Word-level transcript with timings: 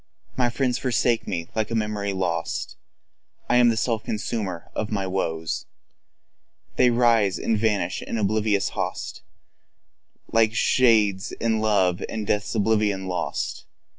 My 0.35 0.49
friends 0.49 0.79
forsake 0.79 1.27
me 1.27 1.47
like 1.53 1.69
a 1.69 1.75
memory 1.75 2.11
lost. 2.11 2.75
I 3.47 3.57
am 3.57 3.69
the 3.69 3.77
self 3.77 4.03
consumer 4.03 4.71
of 4.73 4.89
my 4.89 5.05
woes; 5.05 5.67
They 6.75 6.89
rise 6.89 7.37
and 7.37 7.55
vanish, 7.55 8.01
an 8.07 8.17
oblivious 8.17 8.69
host, 8.69 9.17
Shadows 9.17 10.21
of 10.29 10.33
life, 10.33 10.49
whose 10.49 10.77
very 11.37 12.39
soul 12.39 12.81
is 12.81 13.01
lost. 13.07 13.65